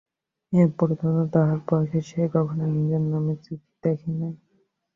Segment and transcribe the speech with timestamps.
[0.53, 4.33] এ পর্যন্তও তাহার বয়সে সে কখনো নিজের নামের চিঠি দেখে নাই।